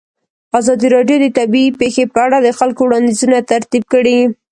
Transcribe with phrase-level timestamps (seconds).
[0.59, 4.17] ازادي راډیو د طبیعي پېښې په اړه د خلکو وړاندیزونه ترتیب کړي.